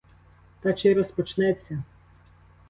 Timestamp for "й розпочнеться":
0.89-1.83